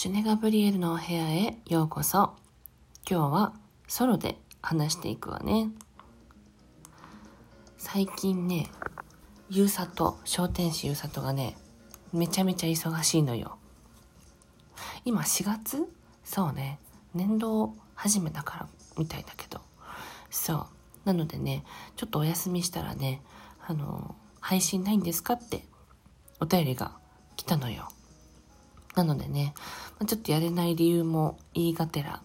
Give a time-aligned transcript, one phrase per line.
[0.00, 2.32] シュネガブリエルのお部屋へようこそ。
[3.06, 3.52] 今日は
[3.86, 5.68] ソロで話していくわね。
[7.76, 8.70] 最近ね、
[9.50, 11.54] ゆうさと、商店市ゆうさとがね、
[12.14, 13.58] めちゃめちゃ忙しいのよ。
[15.04, 15.86] 今4月？
[16.24, 16.78] そうね、
[17.12, 19.60] 年度始めたからみたいだけど。
[20.30, 20.66] そう。
[21.04, 21.62] なのでね、
[21.96, 23.20] ちょっとお休みしたらね、
[23.66, 25.62] あの、配信ないんですかって
[26.40, 26.92] お便りが
[27.36, 27.90] 来たのよ。
[29.00, 29.54] なのでね、
[30.06, 32.20] ちょっとやれない理由も言いがてら、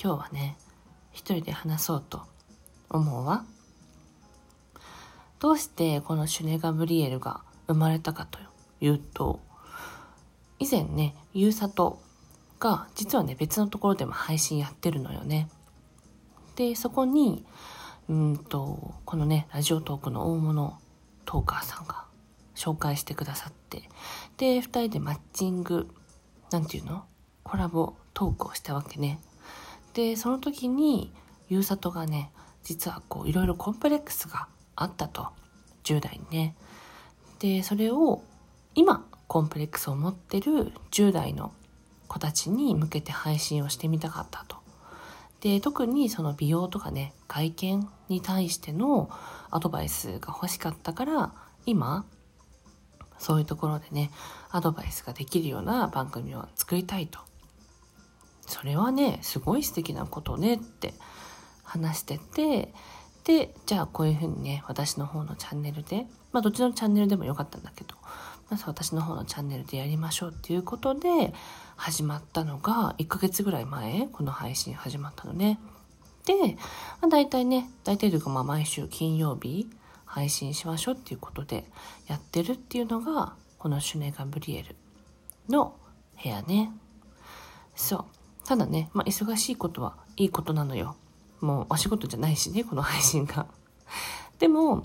[0.00, 0.56] 今日はね、
[1.10, 2.22] 一人で話そうと
[2.88, 3.44] 思うわ。
[5.40, 8.38] どうしてこのシュネガブリエルが生まれたかと
[8.80, 9.40] いうと、
[10.60, 12.00] 以前ね、ゆうさと
[12.60, 15.48] が実はね、別のところでも配信やってるのよね。
[16.54, 17.44] で、そこに、
[18.08, 20.78] うんと、このね、ラジオトークの大物
[21.24, 22.04] トーカーさんが
[22.54, 23.88] 紹介してくださって、
[24.36, 25.92] で、二人でマッチング
[26.52, 27.04] 何て言うの？
[27.42, 29.18] コラボトークをしたわけね。
[29.94, 31.12] で、その時に、
[31.48, 32.30] ゆうさとがね、
[32.62, 35.28] 実はこう、いろいろコンプレックスがあったと。
[35.84, 36.54] 10代にね。
[37.40, 38.22] で、それを、
[38.74, 41.52] 今、コンプレックスを持ってる10代の
[42.06, 44.58] 子たちに向けて配信をしてみたかったと。
[45.40, 49.10] で、特にその美容とかね、外見に対しての
[49.50, 51.32] アドバイスが欲しかったから、
[51.66, 52.04] 今、
[53.18, 54.10] そういうところでね、
[54.50, 57.20] アドバイスができるような番組を作りたいと。
[58.46, 60.94] それはね、すごい素敵なことねって
[61.62, 62.74] 話してて、
[63.24, 67.94] で、じゃあこういうふうにね、私の方のチャンネルで、まあどっちのチャンネルでもよかったんだけど、
[68.50, 71.32] まず私の方のチャンネルでやりましょうっていうことで
[71.76, 75.58] 始まったのが1ヶ月ぐらい前、この配信始まったのね。
[76.26, 76.34] で、
[77.00, 79.68] まあ、大体ね、大体というかまあ毎週金曜日、
[80.12, 81.64] 配信しましょうっていうことで
[82.06, 84.76] やってるっていうのがこのシュネ・ガブリエル
[85.48, 85.74] の
[86.22, 86.70] 部屋ね。
[87.74, 88.04] そう。
[88.46, 90.96] ただね、まあ、忙しいことはいいことなのよ。
[91.40, 93.46] もうお仕事じゃないしね、この配信が。
[94.38, 94.84] でも、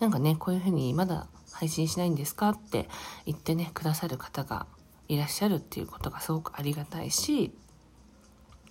[0.00, 2.90] なんかね、こういうふうにまだ配信しないんですかって
[3.24, 4.66] 言ってね、くださる方が
[5.08, 7.56] いらっしゃるっていうことがすごくありがたいし、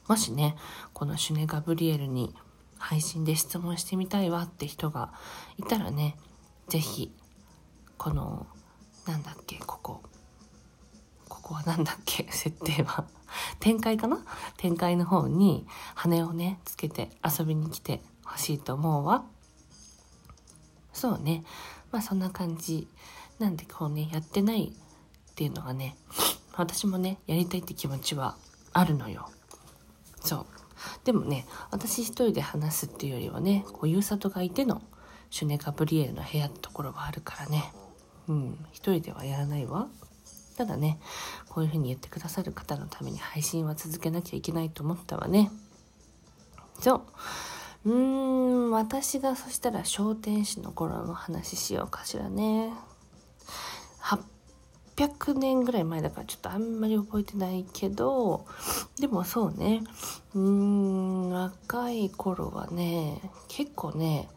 [0.08, 0.56] もしね、
[0.94, 2.36] このシュネ・ガブリエルに
[2.80, 5.14] 配信で質問してみたいわって人が
[5.58, 6.18] いたらね、
[6.68, 7.12] 是非
[8.00, 8.48] この、
[9.06, 10.02] なんだっけ、ここ。
[11.28, 13.06] ここはなんだっけ、 設定は。
[13.60, 14.26] 展開かな？
[14.58, 19.26] 展開の方に羽をね、つけて遊びに来てほしいと思うわ。
[20.94, 21.44] そうね。
[21.92, 22.88] まあそんな感じ。
[23.38, 24.74] なんでこうね、やってない
[25.32, 25.98] っていうのがね、
[26.56, 28.38] 私もね、やりたいって気持ちは
[28.72, 29.30] あるのよ。
[30.22, 30.46] そう。
[31.04, 34.82] でもね、私一人で話すっていうよりはね、こう、ゆうさとがいての
[35.30, 37.72] シュネ・ガブリエルの部屋ってところはあるからね、
[38.28, 39.88] うん、一人ではやらないわ。
[40.58, 41.00] ただね、
[41.48, 45.52] こういうふうに言ってくださる方のために配信は続けなきゃいけないと思ったわね。
[46.80, 46.96] そ
[47.86, 47.90] う。
[47.90, 52.74] うーん、私がそしたら商店市の頃の話しようかしらね。
[55.00, 58.46] 800年ぐらい前だからちょっとあんまり覚えてないけど、
[59.00, 59.82] でもそうね、
[60.36, 64.30] うーん、若い頃はね、結構ね、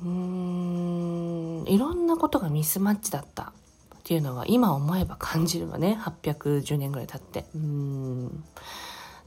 [0.00, 7.46] うーん、いろんなことがミスマッチだったっていうのは今思えば感じるわね、810年ぐらい経って。
[7.54, 8.44] うーん。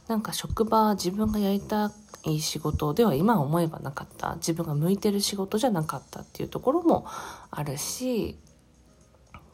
[0.07, 1.91] なんか職場、自分がやりた
[2.23, 4.35] い仕事では今思えばなかった。
[4.35, 7.06] 自分が向いてる仕事じゃなかったっていうところも
[7.50, 8.38] あるし、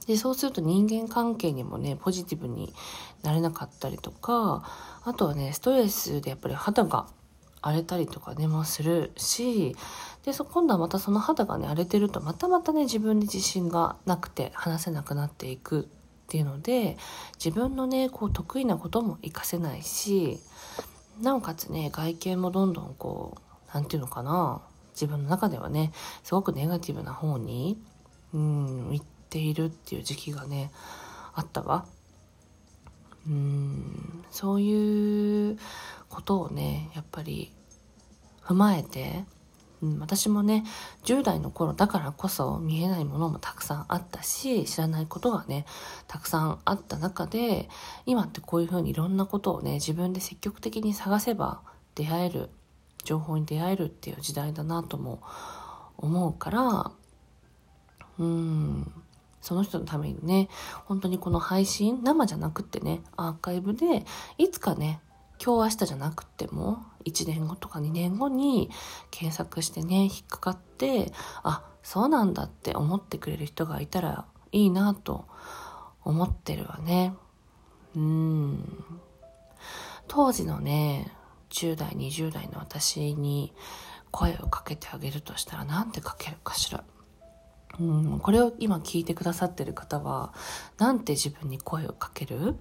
[0.07, 2.73] で、そうすると人間関係にもね、ポジティブに
[3.23, 4.63] なれなかったりとか、
[5.03, 7.07] あとはね、ストレスでやっぱり肌が
[7.61, 9.75] 荒れたりとかね、もするし、
[10.23, 15.85] で、そ、今度はまたその肌がね、荒れてると、またまたね、自分に自信がなくて話せなくなっていくっ
[16.27, 16.97] ていうので、
[17.43, 20.39] 自分のね、こう、得意なことも活かせないし、
[21.21, 25.91] なおかつね、外見もどんどんこう、なんていうのかな、自分の中ではね、
[26.23, 27.77] すごくネガティブな方に、
[28.33, 30.71] うん、行っているっていう時期がね
[31.33, 31.85] あったわ。
[33.27, 35.57] うんそういう
[36.09, 37.51] ことをねやっぱり
[38.41, 39.25] 踏まえて、
[39.81, 40.63] うん、私もね
[41.03, 45.65] 10代の頃だからこそ見えないものもたくさんあったし知らないことがね
[46.07, 47.67] たくさんあった中で
[48.05, 51.61] 今ってこういうふうにいろんなことをね自分で積極的に探せば
[51.95, 52.49] 出会える
[53.03, 55.21] 情報に出会えるっていう時代だなとも
[55.97, 56.91] 思うから
[58.19, 58.91] うん
[59.47, 60.49] その人のためにね、
[60.83, 64.05] 本当にこの配信、生じゃなくってね、アーカイブで、
[64.37, 64.99] いつかね、
[65.41, 68.69] 今日明日じゃなくっても、1年後とか2年後に
[69.09, 71.13] 検索してね、引っかかって、
[71.43, 75.25] あ、そうなんだって思ってくれる人がいたらいいなと
[76.03, 77.13] 思ってるわね。
[77.95, 78.83] うん
[80.09, 81.13] 当時のね
[81.51, 83.53] 10代20代の私に
[84.11, 86.83] 声をかけてあげるとしたら何てかけるかしら
[87.79, 90.33] うんこれを今聞いてくださってる方は
[90.79, 92.55] なんて自分に声をかける？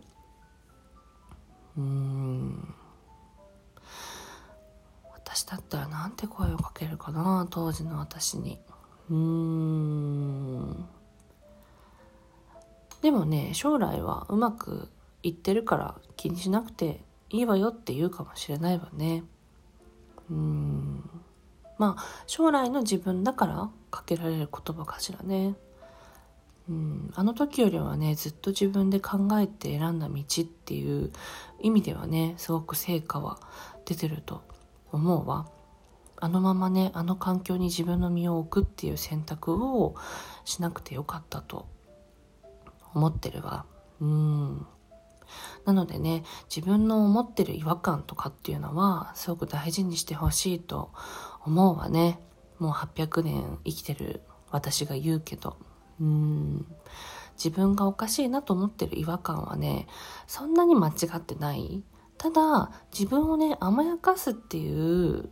[1.76, 2.74] うん。
[5.14, 7.46] 私だったらなんて声をかけるかな？
[7.50, 8.58] 当時の私に。
[9.10, 10.84] うん。
[13.02, 14.88] でもね将来はうまく
[15.22, 17.00] いってるから気にしなくて
[17.30, 19.24] いいわよって言うかもしれないわね。
[20.30, 21.08] うん。
[21.78, 25.54] まあ将来の自分だからかけられる言葉かしらね。
[26.68, 31.12] うん、あの時よりはねずっと自分で考えて選んだ道っていう
[31.60, 33.38] 意味ではねすごく成果は
[33.84, 34.42] 出てると
[34.90, 35.48] 思うわ。
[36.18, 39.94] あのままねあの環境に自分の身を置くっていう選択を
[40.44, 41.66] しなくてよかったと
[42.94, 43.64] 思ってるわ。
[44.00, 44.66] うん。
[45.64, 50.90] なのでね自分の思ってる違和感とかっていうのはすごく大事にしてほしいと
[51.46, 52.18] 思うわね。
[52.58, 54.20] もう800年生きてる
[54.50, 55.56] 私が言うけど。
[56.00, 56.66] うん。
[57.36, 59.86] 自分がおかしいなと思ってる違和感はね
[60.26, 61.82] そんなに間違ってない。
[62.18, 65.28] ただ自分をね甘やかすっていう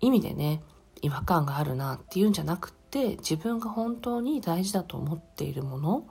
[0.00, 0.62] 意味でね
[1.00, 6.06] 違和感があるなっていうんじゃなくって自分が本当に大事だと思っているもの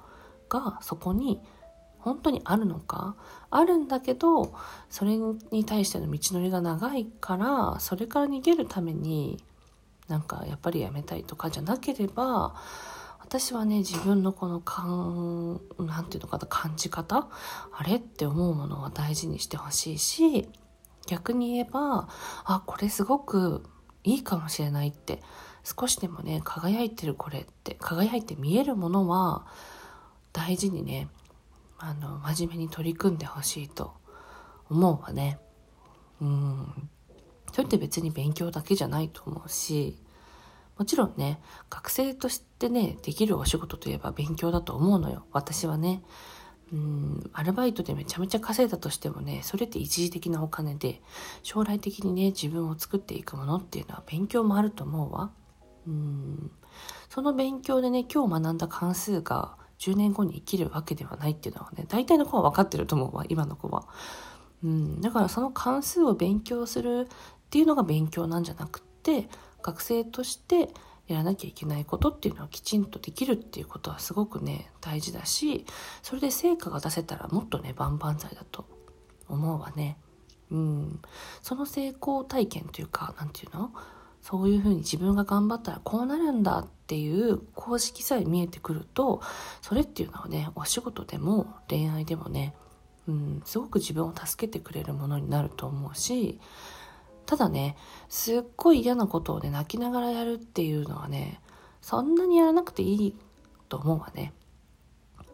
[0.50, 1.40] がそこに
[2.02, 3.16] 本当にあるのか？
[3.50, 4.54] あるんだけど
[4.90, 5.18] それ
[5.52, 9.44] に対しての道のりが長いからそれから逃げるために
[10.08, 12.56] なんかやっぱりやめたいとかじゃなければ
[13.20, 17.28] 私はね自分のこの感なんていうのかな感じ方？
[17.74, 20.50] あれって思うものは大事にしてほしいし
[21.08, 22.10] 逆に言えば
[22.46, 23.64] あこれすごく
[24.04, 25.22] いいかもしれないって
[25.64, 29.46] 少しでもね輝いてるこれって輝いて見えるものは
[30.34, 31.08] 大事にね
[31.84, 33.94] あの真面目に取り組んでほしいと
[34.70, 35.40] 思うわね。
[36.22, 36.90] うん。
[37.52, 40.02] それって別に勉強だけじゃないと思うし
[40.78, 45.26] もちろんね学生としてねできるお仕事といえば勉強だと思うのよ。
[45.32, 46.04] 私はね。
[46.72, 47.30] うん。
[47.34, 51.02] アルバイトでめちゃめちゃ稼いだとしてもねそれって一時的なお金で
[51.42, 55.32] 将来的にね自分を作っていくものっていうのは勉強もあると思うわ。
[55.88, 56.52] うん。
[57.10, 63.88] その勉強でね今日学んだ関数が10年後に生きるわけではないっていうのはね大体の子は分かってると思うわ今の子は。
[64.64, 69.28] うん、だからその関数を勉強するっていうのが勉強なんじゃなくって
[69.64, 70.70] 学生として
[71.08, 75.66] やらなきゃいけないことっていうのはきちんとできるっていうことはすごくね大事だし
[76.04, 78.66] それで成果が出せたらもっとね万々歳だと
[79.28, 79.98] 思うわね。
[80.52, 81.02] うん、
[81.42, 83.72] その成功体験というか何て言うの？
[84.22, 89.22] そういうふうに自分が頑張ったらこうなるんだっていう公式さえ見えてくると
[89.62, 92.54] それっていうのはねお仕事でも恋愛でもね、
[93.08, 96.40] うん、すごく自分を助けてくれるものになると思うし
[97.26, 97.76] ただね
[98.10, 101.40] すっごい嫌なことをね泣きながらやるっていうのはね
[101.82, 103.16] そんなにやらなくていい
[103.70, 104.34] と思うわね。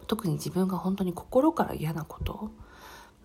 [0.08, 2.52] 特に自分が本当に心から嫌なこと。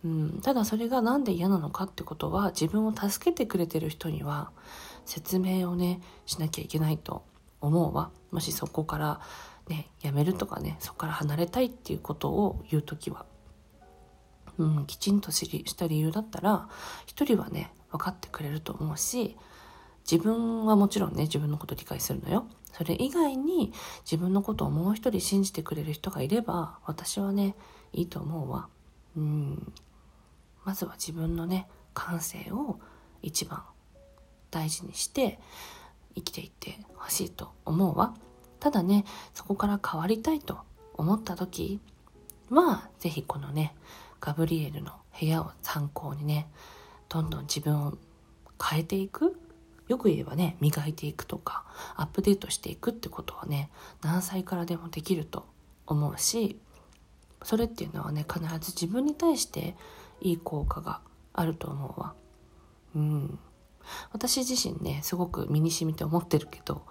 [0.04, 4.50] うん、ただそれが何で嫌なのかってことは自分を助けてくれてる人には
[5.04, 7.24] 説明をねしなきゃいけないと
[7.60, 8.10] 思うわ。
[8.30, 9.20] もしそこから
[9.68, 13.26] ねやめるとかねそこから離れたいっていうことを言う時は、
[14.58, 16.68] うん、きちんと知りした理由だったら
[17.06, 19.36] 一人はね分かってくれると思うし
[20.10, 22.46] 自分はもちろんね自分のこと理解するのよ。
[22.72, 23.72] それ以外に
[24.04, 27.54] 自分のことをもう一人信じてくれる人がいれば私はね
[27.92, 28.68] いいと思うわ。
[29.16, 29.72] うん。
[30.64, 32.80] まずは自分のね感性を
[33.20, 33.62] 一番
[34.52, 35.40] 大事にして
[36.14, 38.14] 生きていってほしいと思うわ。
[38.60, 39.04] ただね
[39.34, 40.58] そこから変わりたいと
[40.94, 41.80] 思った時
[42.48, 43.74] は是非このね
[44.20, 46.46] ガブリエルの部屋を参考にね
[47.08, 47.94] どんどん自分を
[48.62, 49.36] 変えていく。
[49.88, 51.64] よく言えばね磨いていくとか
[51.96, 53.68] アップデートしていくってことはね
[54.00, 55.44] 何歳からでもできると
[55.86, 56.58] 思うし
[57.42, 59.74] それっていうのはね必ず自分に対して
[60.20, 61.00] いい効果が
[61.34, 62.14] あると思うわ。
[62.94, 63.38] うん。
[64.12, 66.82] 私自身ねすごく身に染みて思ってるけど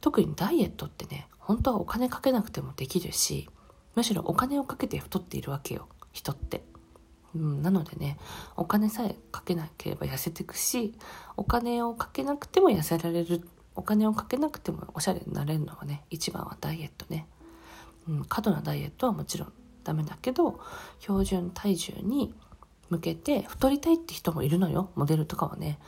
[0.00, 3.48] 特にダイエットってね本当はお金かけなくてもできるし
[3.94, 6.62] むしろお金をかけて太っているわけよ人って。
[7.34, 8.16] うん、なのでね
[8.56, 10.94] お金さえかけなければ痩せてくし
[11.36, 17.26] お金をかけなくても痩せられるお金をかけなくてもおしゃれになれるのはね一番はダイエットね、
[18.08, 19.52] うん、過度なダイエットはもちろん
[19.84, 20.58] ダメだけど
[21.00, 22.32] 標準体重に
[22.90, 25.78] 向けて太りたいって人もいるのよモデルとかはね、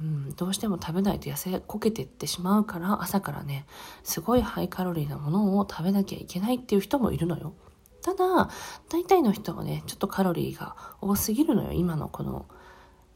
[0.00, 3.66] うん、どうしても食べないと痩せこけてってしまうから朝からね
[4.04, 7.54] すごいハイカロリーなものを食べなきゃいけないっていう人もいるのよ。
[8.00, 8.48] ただ
[8.88, 12.46] 大体の人はねちょっとカロリーが多すぎるのよ今のこの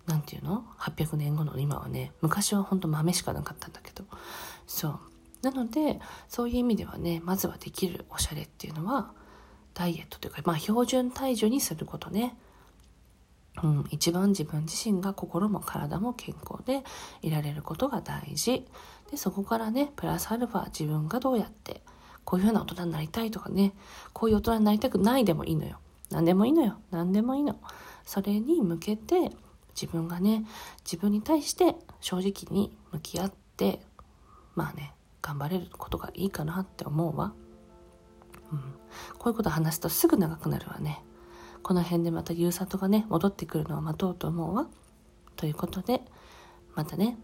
[0.06, 2.12] 何て言うの？800年後の今はね。
[2.20, 4.04] 昔はほんと豆しかなかったんだけど。
[4.66, 4.98] そう。
[5.42, 9.12] なのでそういう意味ではねまずはできるおしゃれっていうのは
[9.74, 12.36] ダイエットというかまあ標準体重にすることね。
[13.62, 16.82] うん、一番自分自身が心も体も健康で
[17.20, 18.66] いられることが大事。
[19.10, 21.82] でそこからねプラスアルファ自分がどうやって
[22.24, 23.74] こういうふうな大人になりたいとかね
[24.14, 25.78] こういう大人になりたくないでもいいのよ。
[26.10, 26.78] 何でもいいのよ。
[26.90, 27.56] 何でもいいの。
[28.04, 29.30] それに向けて
[29.74, 30.44] 自分がね
[30.84, 33.80] 自分に対して正直に向き合って
[34.54, 37.32] まあね頑張れることがいいかなって思うわ、
[38.50, 38.58] うん、
[39.18, 41.02] こういうこと話すとすぐ長くなるわね。
[41.62, 44.68] この辺でまた牛里がね戻ってくるのを待とうと思うわ。
[45.36, 46.02] ということで
[46.74, 47.18] またね。